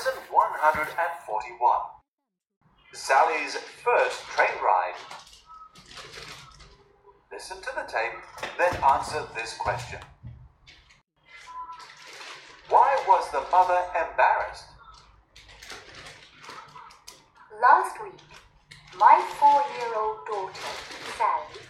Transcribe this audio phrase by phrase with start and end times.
[0.00, 1.80] Lesson 141
[2.94, 3.54] Sally's
[3.84, 4.94] first train ride.
[7.30, 8.16] Listen to the tape,
[8.56, 9.98] then answer this question.
[12.70, 14.72] Why was the mother embarrassed?
[17.60, 18.24] Last week,
[18.98, 20.72] my four year old daughter,
[21.18, 21.60] Sally,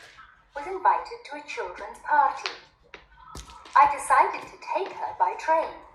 [0.54, 2.50] was invited to a children's party.
[3.74, 5.89] I decided to take her by train.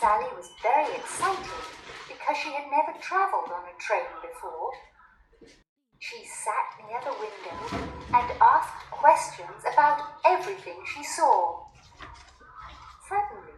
[0.00, 1.64] Sally was very excited
[2.06, 4.70] because she had never travelled on a train before.
[5.98, 7.56] She sat near the window
[8.12, 11.64] and asked questions about everything she saw.
[13.08, 13.56] Suddenly,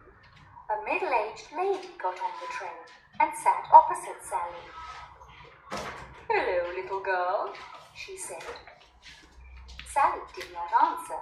[0.71, 2.87] a middle aged lady got on the train
[3.19, 4.63] and sat opposite Sally.
[6.29, 7.53] Hello, little girl,
[7.93, 8.43] she said.
[9.91, 11.19] Sally did not answer,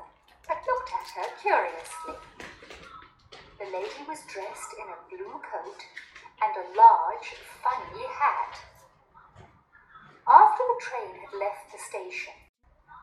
[0.48, 2.56] but looked at her curiously.
[3.67, 5.81] The lady was dressed in a blue coat
[6.39, 8.55] and a large, funny hat.
[10.23, 12.32] After the train had left the station,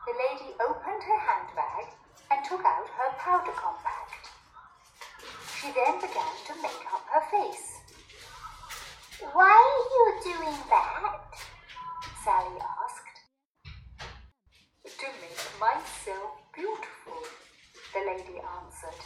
[0.07, 1.93] the lady opened her handbag
[2.31, 4.25] and took out her powder compact.
[5.53, 7.69] She then began to make up her face.
[9.33, 11.29] Why are you doing that?
[12.23, 13.17] Sally asked.
[14.97, 17.21] To make myself beautiful,
[17.93, 19.05] the lady answered.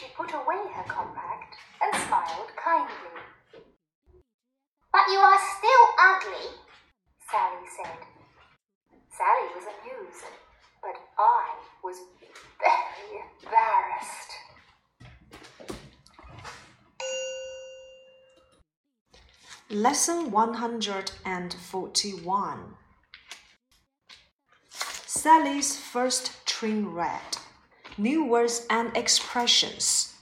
[0.00, 3.20] She put away her compact and smiled kindly.
[4.90, 6.56] But you are still ugly,
[7.30, 7.98] Sally said.
[9.10, 10.24] Sally was amused,
[10.80, 11.52] but I
[11.84, 11.96] was
[12.58, 14.32] very embarrassed.
[19.72, 22.58] Lesson 141
[25.06, 27.36] Sally's first train ride.
[27.96, 30.12] New words and expressions.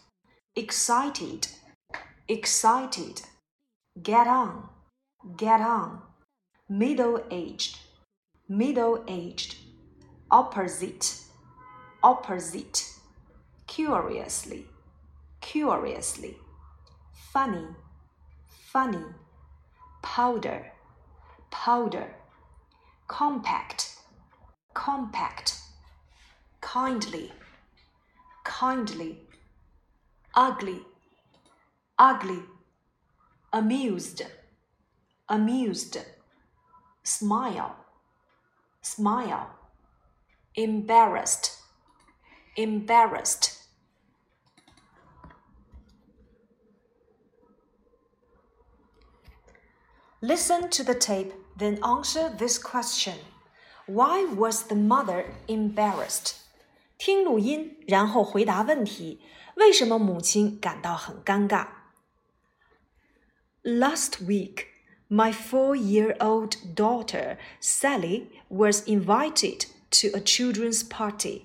[0.55, 1.49] Excited,
[2.29, 3.23] excited.
[4.03, 4.69] Get on,
[5.39, 6.03] get on.
[6.69, 7.79] Middle aged,
[8.51, 9.57] middle aged.
[10.31, 11.23] Opposite,
[12.03, 12.85] opposite.
[13.67, 14.67] Curiously,
[15.41, 16.37] curiously.
[17.33, 17.69] Funny,
[18.51, 19.07] funny
[20.03, 20.73] powder,
[21.51, 22.15] powder,
[23.07, 23.97] compact,
[24.75, 25.57] compact,
[26.61, 27.33] kindly,
[28.45, 29.21] kindly,
[30.35, 30.81] ugly,
[31.99, 32.43] ugly,
[33.53, 34.23] amused,
[35.29, 35.99] amused,
[37.03, 37.77] smile,
[38.83, 39.51] smile,
[40.55, 41.59] embarrassed,
[42.57, 43.58] embarrassed.
[50.22, 53.16] Listen to the tape, then answer this question.
[53.86, 56.36] Why was the mother embarrassed?
[56.98, 59.20] 听录音，然后回答问题。
[59.56, 61.68] 为什么母亲感到很尴尬？
[63.64, 64.68] Last week,
[65.10, 71.44] my four-year-old daughter Sally was invited to a children's party.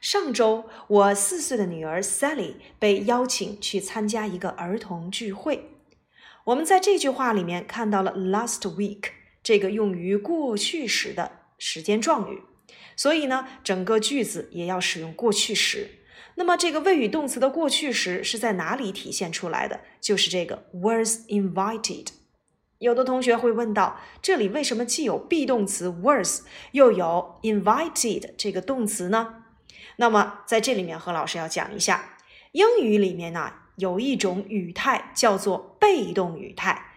[0.00, 5.70] 上周，我四岁的女儿 Sally 被邀请去参加一个儿童聚会。
[6.47, 9.09] 我们在这句话里面看到了 last week
[9.43, 12.41] 这个用于过去时的时间状语，
[12.95, 15.89] 所以呢，整个句子也要使用过去时。
[16.35, 19.81] 那么这个谓语动词的过去时是在哪里体现出来的？
[19.99, 22.07] 就是这个 was invited。
[22.79, 29.43] 有的同学会问到，这里为什么既有 be 动词 was，又有 invited 这个动词呢？
[29.97, 32.17] 那么在这里面，何老师要讲一下，
[32.53, 33.51] 英语里面呢。
[33.77, 36.93] 有一种语态叫做被动语态，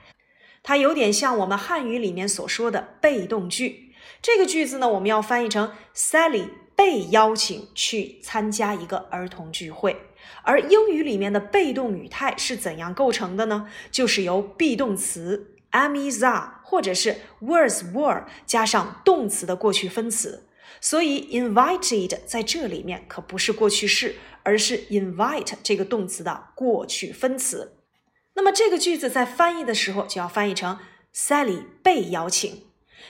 [0.62, 3.92] 它有点像我们汉语里面所说的被动句。
[4.22, 9.96] 这个句子呢，我们要翻译成 Sally 被邀请去参加一个儿童聚会。
[10.42, 13.68] 而英语里面的被动语态是怎样构成的呢？
[13.90, 20.46] 就是由 be 动词 am is are 或者是 was were 加上动词的过去分词。
[20.80, 24.16] 所以 invited 在这里面可不是过去式。
[24.42, 27.76] 而是 invite 这个动词的过去分词。
[28.34, 30.78] 那么这个句子在翻译的时候就要翻译成
[31.14, 32.62] Sally 被邀请。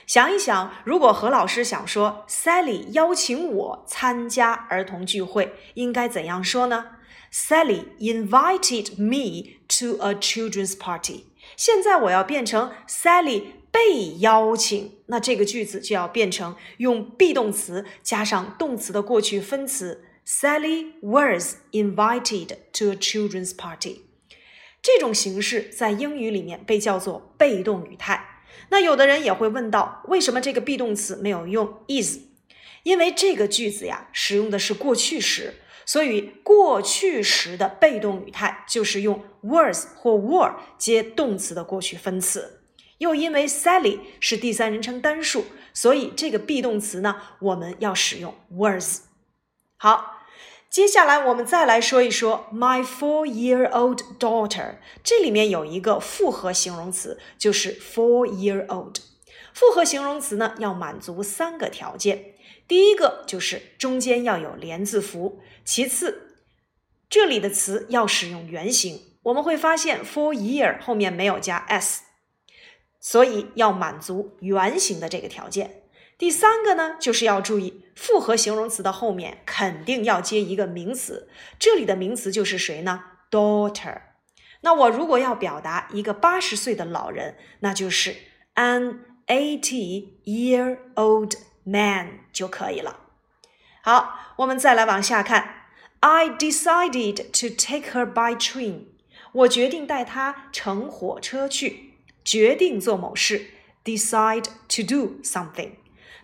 [0.05, 6.97] 想一想，如果何老师想说 Sally 邀请我参加儿童聚会，应该怎样说呢
[7.31, 11.27] ？Sally invited me to a children's party。
[11.55, 20.03] 现在我要变成 Sally 被邀请，那这个句子就要变成用 be 动词加上动词的过去分词。
[20.23, 24.01] Sally was invited to a children's party。
[24.81, 28.43] 这种形式在英语里面被叫做被动语态。
[28.69, 32.19] 那有的人也会问到，为什么这个 be 动词没有用 is？
[32.83, 42.60] 因为这个句子呀，使用的是过去时，所以过去时的被动语态就是用 was 或 were 接动词的过去分词。
[43.01, 49.01] 又因为 Sally 是第三人称单数，所以这个 be 动词呢，我们要使用 was。
[49.77, 50.19] 好，
[50.69, 54.75] 接下来我们再来说一说 my four-year-old daughter。
[55.03, 58.97] 这里面有一个复合形容词，就是 four-year-old。
[59.51, 62.35] 复合形容词呢，要满足三个条件。
[62.67, 66.37] 第一个就是中间要有连字符，其次，
[67.09, 69.01] 这里的词要使用原形。
[69.23, 72.03] 我们会发现 four-year 后面没有加 s，
[73.01, 75.81] 所以要满足原形的这个条件。
[76.17, 81.27] 第三个呢，就是要注意复合形容词的后面肯定要接一个名词，
[81.59, 84.03] 这里的名词就是谁呢？daughter。
[84.61, 88.15] 那我如果要表达一个八十岁的老人，那就是
[88.55, 91.33] an eighty-year-old。
[91.63, 93.01] man 就可以了。
[93.83, 95.67] 好，我们再来往下看。
[95.99, 98.85] I decided to take her by train。
[99.31, 101.90] 我决定带她乘火车去。
[102.24, 103.46] 决定做某事，
[103.84, 105.72] decide to do something。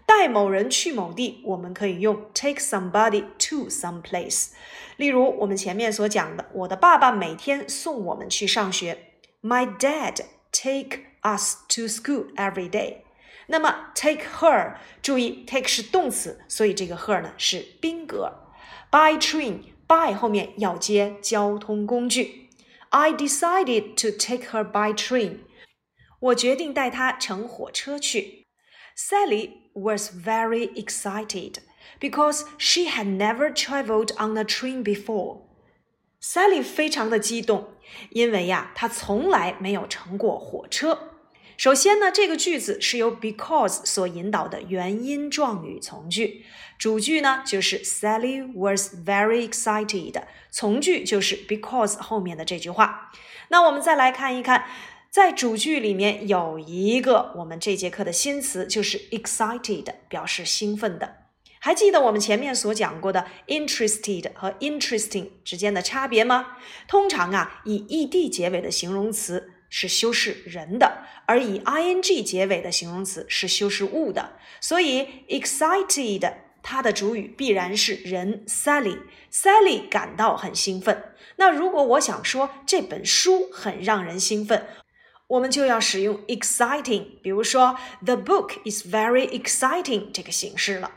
[0.05, 4.49] 带某人去某地，我们可以用 take somebody to some place。
[4.97, 9.12] 例如我们前面所讲的，我的爸爸每天送我们去上学。
[9.41, 10.17] My dad
[10.50, 12.99] take us to school every day。
[13.47, 18.33] 那么 take her，注意 take 是动词，所以这个 her 呢是宾格。
[18.91, 22.50] By train，by 后面要接交通工具。
[22.91, 25.39] I decided to take her by train。
[26.19, 28.46] 我决定带她乘火车去。
[28.96, 31.58] Sally was very excited
[32.00, 35.42] because she had never traveled on a train before.
[36.19, 37.69] Sally 非常的激动，
[38.10, 41.14] 因为呀，她从来没有乘过火车。
[41.56, 46.46] 首先呢，这个句子是由 because 所引导的原因状语从句，
[46.78, 50.22] 主句呢就是 Sally was very excited，
[50.52, 53.12] 从句就是 because 后面的这句话。
[53.50, 54.66] 那我们再来看一看，
[55.09, 61.15] 在主句里面有一个我们这节课的新词，就是 excited，表示兴奋的。
[61.59, 66.57] 还记得我们前面所讲过的 interested 和 interesting 之间的差别吗？
[66.88, 69.54] 通常啊，以 ed 结尾的形容词。
[69.69, 74.38] 是修饰人的，而以 ing 结尾的形容词是修饰物的。
[74.62, 81.12] 所以 excited 它的主语必然是人 Sally，Sally 感到很兴奋。
[81.36, 84.65] 那如果我想说这本书很让人兴奋，
[85.28, 87.76] 我们就要使用 exciting，比如说
[88.06, 90.92] The book is very exciting 这个形式了。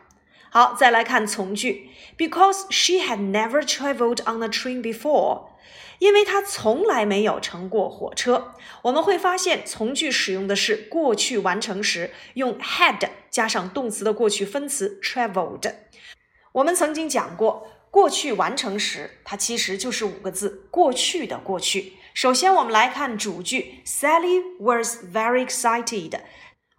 [0.51, 5.49] 好，再来看从句，Because she had never traveled on a train before。
[5.99, 15.75] 因为她从来没有乘过火车，我们会发现从句使用的是过去完成时，用 had 加上动词的过去分词 traveled。
[16.53, 21.95] 我们曾经讲过，过去完成时它其实就是五个字，过去的过去。
[22.13, 26.21] 首先，我们来看主句，Sally was very excited。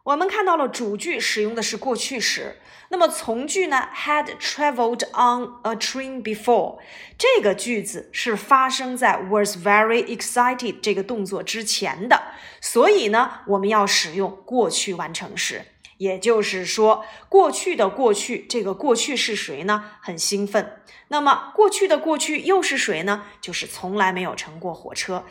[0.04, 2.60] 我们看到了主句使用的是过去时。
[2.90, 6.80] 那么从句呢？Had traveled on a train before，
[7.18, 12.22] 这个句子是发生在 was very excited 这个动作之前的，
[12.60, 15.66] 所以呢，我们要使用过去完成时。
[16.02, 19.86] 也就是说，过去的过去，这个过去是谁呢？
[20.02, 20.82] 很兴奋。
[21.10, 23.26] 那么过去的过去又是谁呢？
[23.40, 25.26] 就是从来没有乘过火车。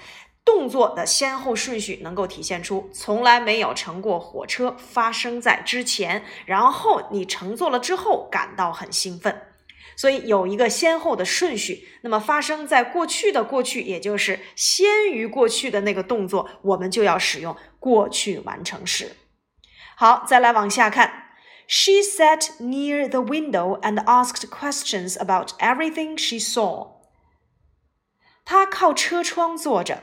[0.45, 9.43] 动作的先后顺序能够体现出从来没有乘过火车发生在之前，然后你乘坐了之后感到很兴奋，
[9.97, 11.89] 所以有一个先后的顺序。
[12.03, 19.17] 那么发生在过去的过去，也就是先于过去的那个动作，我们就要使用过去完成时。
[20.01, 21.25] 好，再来往下看。
[21.69, 26.93] She sat near the window and asked questions about everything she saw。
[28.47, 30.03] 她靠车窗坐着。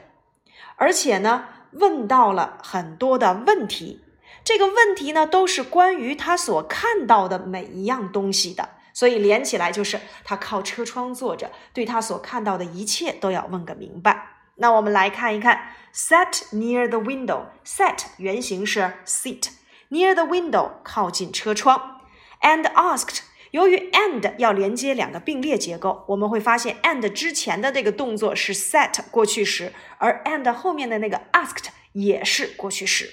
[0.76, 4.04] 而且呢，问到了很多的问题，
[4.44, 14.28] 这个问题呢都是关于他所看到的每一样东西的，所以连起来就是他靠车窗坐着，对他所看到的一切都要问个明白。
[14.58, 19.50] 那我们来看一看，sat near the window，sat 原型是 sit
[19.90, 22.02] Near the window 靠近车窗
[22.42, 23.22] ，and asked。
[23.52, 33.10] 由于 and 要连接两个并列结构，我们会发现 and 之前的这个动作是 set 过去时，而 and 后面的那个 asked 也是过去时。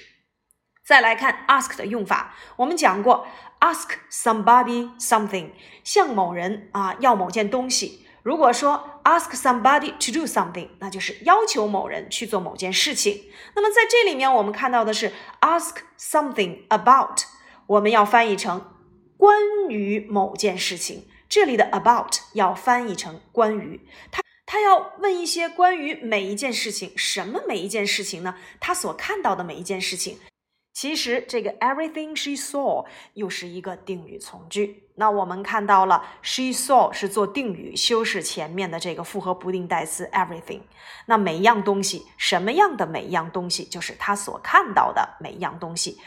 [0.85, 3.25] 再来看 ask 的用法，我们讲过
[3.61, 5.51] ask somebody something，
[5.85, 8.04] 向某人啊要某件东西。
[8.25, 13.25] 如果说 ask somebody to do something，那就是要求某人去做某件事情。
[13.53, 17.19] 那么在这里面，我们看到的是 ask something about，
[17.67, 18.71] 我们要翻译成。
[19.15, 19.39] 关
[19.69, 28.35] 于某件事情，这里的 about 要翻译成关于，他他要问一些关于每一件事情，什么每一件事情呢？
[28.59, 30.17] 他所看到的每一件事情。
[30.75, 34.83] 其实这个 everything she saw 又是一个定语从句。
[34.95, 40.59] 那我们看到了 she saw 是做定语修饰前面的这个复合不定代词 everything。
[41.05, 45.97] 那每一样东西，什么样的每一样东西，就是她所看到的每一样东西。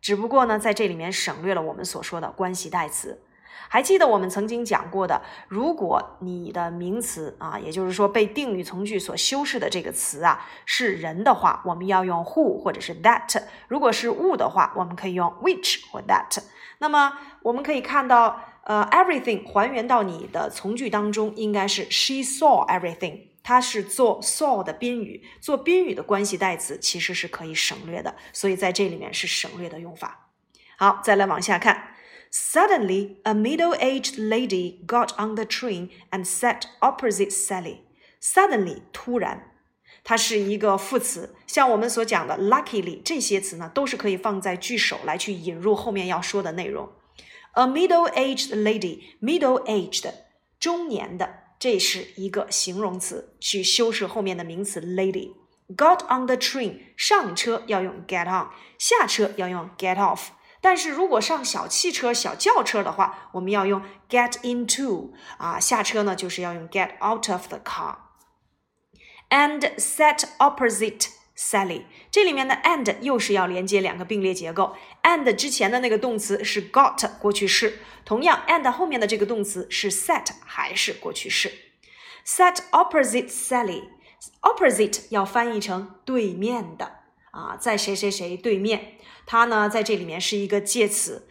[0.00, 3.20] 只不过呢，在这里面省略了我们所说的关系代词。
[3.68, 16.42] 还记得我们曾经讲过的，如果你的名词啊，也就是说被定语从句所修饰的这个词啊是人的话，我们要用 who 或者是 that；如果是物的话，我们可以用 which 或 that。
[16.78, 30.28] 那么我们可以看到，呃，everything 还原到你的从句当中，应该是 she saw everything，它是做 saw 的宾语，做宾语的关系代词其实是可以省略的，所以在这里面是省略的用法。
[30.76, 31.91] 好，再来往下看。
[32.31, 37.79] Suddenly, a middle aged lady got on the train and sat opposite Sally.
[38.21, 39.51] Suddenly，突然，
[40.03, 46.89] 它是一个副词，像我们所讲的 luckily 这些词呢，都是可以放在句首来去引入后面要说的内容。
[47.53, 50.13] A middle aged lady，middle aged，
[50.59, 60.27] 中年的，这是一个形容词，去修饰后面的名词 lady。Got on the train，上车要用 get on，下车要用 get off。
[60.62, 67.96] 但是如果上小汽车、小轿车的话，我们要用 get into 啊，下车呢就是要用 get out of the car。
[69.28, 74.76] And sat opposite Sally，这里面的 and 又是要连接两个并列结构。
[75.02, 81.50] and 之前的那个动词是 got 过去式，同样 and 后面的这个动词是 sat 还是过去式。
[82.24, 87.00] Sat opposite Sally，opposite 要翻译成对面的
[87.32, 88.98] 啊，在谁谁谁对面。
[89.25, 91.27] 它呢，在这里面是一个介词，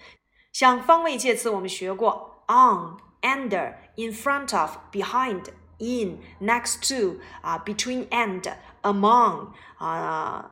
[0.53, 10.51] 像方位介词，我们学过 on、under、in front of、behind、in、next to 啊，between and、among 啊，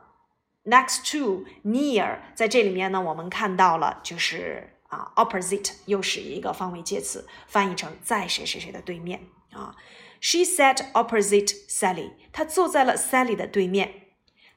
[0.65, 9.75] next to、near，在这里面呢，我们看到了就是啊，opposite 又是一个方位介词，翻译成在谁谁谁的对面啊。
[10.21, 14.07] She sat opposite Sally，她坐在了 Sally 的对面。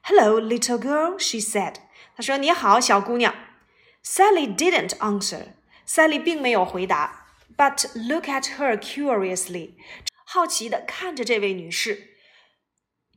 [0.01, 1.75] Hello, little girl, she said.
[2.15, 3.33] 他说：“你好，小姑娘。”
[4.03, 5.53] Sally didn't answer.
[5.87, 9.73] Sally 并没有回答，but look at her curiously，
[10.25, 12.15] 好奇的看着这位女士。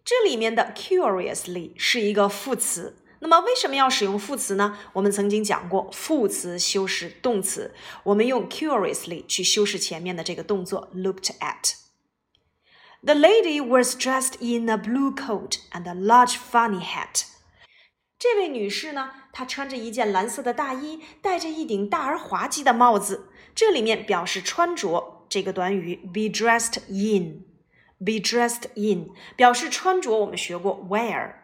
[0.04, 2.99] 这里面的 curiously 是一个副词。
[3.21, 4.76] 那么为什么要使用副词呢？
[4.95, 16.83] 我们曾经讲过，副词修饰动词，我们用 curiously 去修饰前面的这个动作 looked at。The lady was dressed in a blue coat and a large funny
[16.83, 17.26] hat.
[18.19, 23.31] 这位女士呢，她穿着一件蓝色的大衣，戴着一顶大而滑稽的帽子。
[23.54, 31.35] 这里面表示穿着这个短语 be dressed in，be dressed in 表示穿着，我们学过 wear。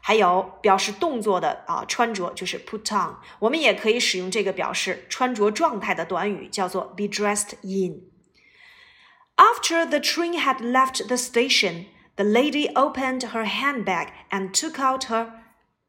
[0.00, 3.16] 还有表示动作的啊，穿着就是 put on。
[3.40, 11.86] 我们也可以使用这个表示穿着状态的短语，叫做 be dressed in。After the train had left the station,
[12.16, 15.30] the lady opened her handbag and took out her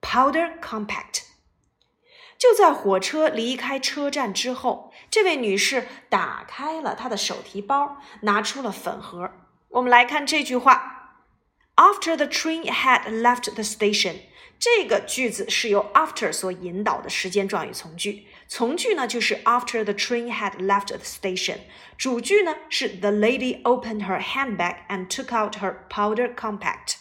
[0.03, 1.23] Powder compact。
[2.37, 9.31] 就在火车离开车站之后，这位女士打开了她的手提包，拿出了粉盒。
[9.69, 11.17] 我们来看这句话：
[11.75, 14.21] After the train had left the station，
[14.57, 18.27] 这个句子是由 after 所引导的时间状语从句。
[18.47, 21.59] 从句呢就是 After the train had left the station，
[21.97, 26.95] 主句呢是 The lady opened her handbag and took out her powder compact。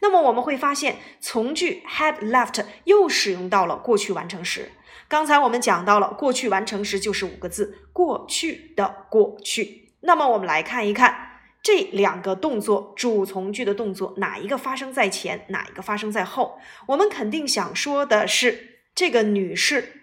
[0.00, 4.72] 那么我们会发现，从句 had left 又使用到了过去完成时。
[5.08, 9.92] 刚才我们讲到了过去完成时就是五个字，过去的过去。
[10.00, 16.58] 那么我们来看一看这两个动作，主从句的动作哪一个发生在前，哪一个发生在后？
[16.86, 19.99] 我们肯定想说的是这个女士。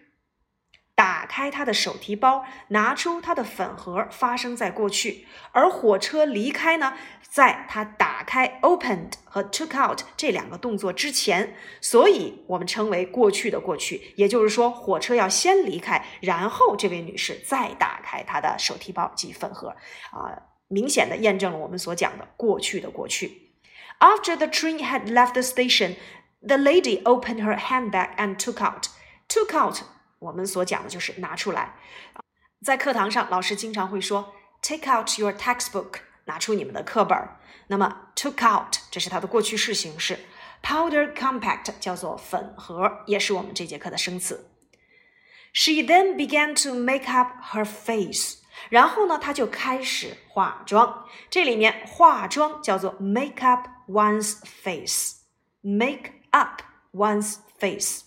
[0.97, 14.15] 打开他的手提包，拿出他的粉盒，发生在过去；而火车离开呢，在他打开 （opened） 和 took out 这两个动作之前，所以我们称为过去的过去。
[14.15, 19.75] 也就是说，火车要先离开，然后这位女士再打开她的手提包及粉盒，
[20.09, 20.33] 啊，
[20.67, 23.51] 明显的验证了我们所讲的过去的过去。
[23.99, 25.97] After the train had left the station,
[26.41, 28.87] the lady opened her handbag and took out.
[29.27, 29.83] Took out.
[30.18, 31.76] 我们所讲的就是拿出来，
[32.64, 34.32] 在课堂上，老师经常会说
[34.62, 35.94] “take out your textbook”，
[36.26, 37.18] 拿出你们的课本。
[37.68, 40.18] 那么 “took out” 这是它的过去式形式，“
[40.62, 44.49] powder compact” 叫做粉盒，也是我们这节课的生词。
[45.52, 48.38] She then began to make up her face。
[48.68, 51.06] 然后呢，她就开始化妆。
[51.28, 58.02] 这里面化妆叫做 make up one's face，make up one's face，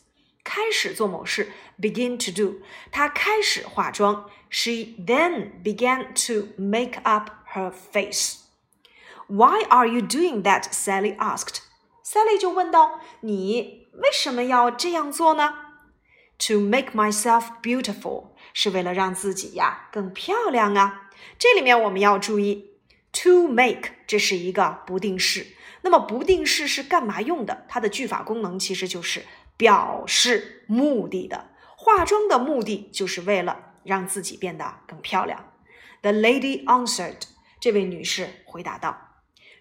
[0.49, 2.59] 开始做某事，begin to do。
[2.91, 10.65] 她开始化妆，she then began to make up her face。Why are you doing that?
[10.71, 11.61] Sally asked.
[12.03, 15.55] Sally 就问道：“你为什么要这样做呢？”
[16.47, 21.09] To make myself beautiful 是为了让自己呀更漂亮啊。
[21.39, 22.71] 这里面我们要注意，
[23.13, 25.47] to make 这是一个不定式。
[25.81, 27.65] 那么不定式是干嘛用的？
[27.69, 29.23] 它的句法功能其实就是
[29.60, 31.50] 表示目的的。
[31.76, 35.52] 化妆的目的就是为了让自己变得更漂亮。
[36.00, 37.24] The lady answered.
[37.60, 39.09] 这位女士回答道。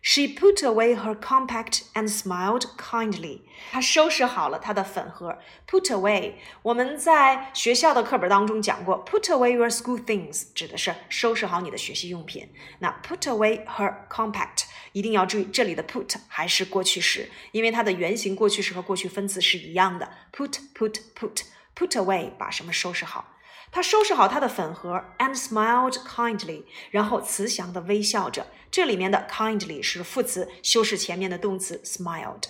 [0.06, 3.40] She put away her compact and smiled kindly.
[3.72, 5.38] 她收拾好了她的粉盒。
[5.66, 12.50] Put away，我们在学校的课本当中讲过，put away your school things 指的是收拾好你的学习用品。
[12.80, 20.10] 那 put away her compact，一定要注意这里的 put 还是过去时，因为它的原型过去时和过去分词是一样的。
[20.30, 23.30] Put put put put away，把什么收拾好。
[23.71, 28.47] 他收拾好他的粉盒，and smiled kindly，然后慈祥的微笑着。
[28.71, 32.43] 这里面的 kindly 是副词，修饰前面的动词 smiled。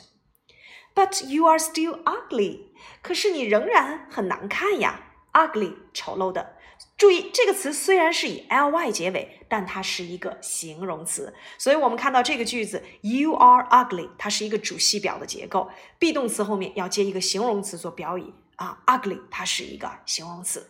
[0.96, 2.68] But you are still ugly，
[3.02, 5.02] 可是你仍然很难看呀
[5.34, 6.58] ，ugly 丑陋的。
[6.98, 20.70] 注意这个词虽然是以 ly 结尾，但它是一个形容词，所以我们看到这个句子 you are ugly，它是一个主系表的结构，be 动词后面要接一个形容词做表语啊，ugly 它是一个形容词。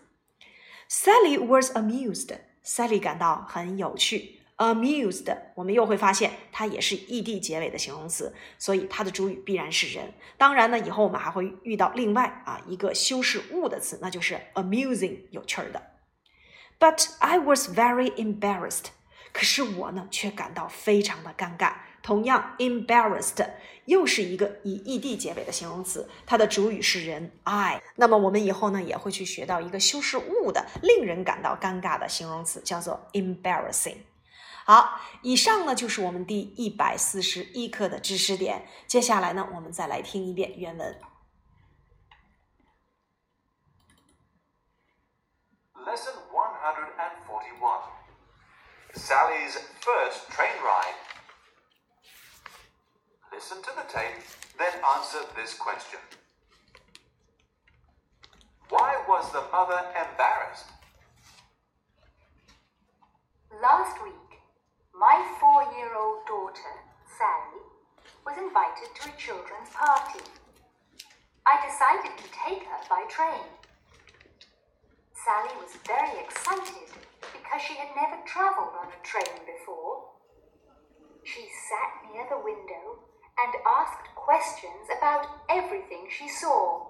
[0.89, 2.35] Sally was amused.
[2.65, 4.41] Sally 感到很有趣。
[4.57, 10.13] Amused，我们又会发现它也是 ed 结尾的形容词，所以它的主语必然是人。
[10.37, 15.81] 当然呢，以后我们还会遇到另外啊一个修饰物的词，那就是 amusing，有趣儿的。
[16.79, 18.85] But I was very embarrassed.
[19.31, 21.75] 可是我呢，却感到非常的尴尬。
[22.01, 23.47] 同样，embarrassed
[23.85, 27.81] 又是一个以 ed 结尾的形容词，它的主语是人 I。
[27.95, 33.97] 那么我们以后呢也会去学到一个修饰物的令人感到尴尬的形容词，叫做 embarrassing。
[34.65, 38.67] 好，以上呢就是我们第一百四十一课的知识点。
[38.85, 40.99] 接下来呢，我们再来听一遍原文。
[45.73, 47.81] Lesson 141
[48.93, 51.08] Sally's first train ride.
[53.39, 54.19] Listen to the tape,
[54.59, 55.99] then answer this question.
[58.67, 60.67] Why was the mother embarrassed?
[63.63, 64.43] Last week,
[64.91, 66.83] my four year old daughter,
[67.15, 67.63] Sally,
[68.27, 70.19] was invited to a children's party.
[71.47, 73.47] I decided to take her by train.
[75.15, 76.91] Sally was very excited
[77.31, 80.11] because she had never travelled on a train before.
[81.23, 83.08] She sat near the window
[83.49, 86.85] and asked questions about everything she saw.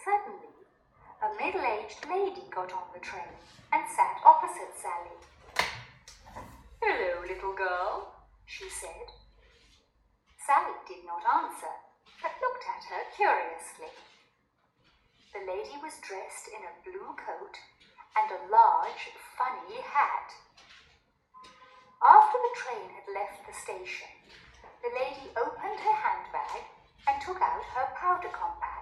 [0.00, 0.56] Suddenly,
[1.20, 3.36] a middle aged lady got on the train
[3.68, 5.20] and sat opposite Sally.
[6.80, 9.12] Hello, little girl, she said.
[10.48, 11.74] Sally did not answer,
[12.24, 13.92] but looked at her curiously.
[15.36, 17.60] The lady was dressed in a blue coat
[18.16, 20.32] and a large, funny hat.
[22.00, 24.08] After the train had left the station,
[24.82, 26.64] the lady opened her handbag
[27.06, 28.79] and took out her powder compact.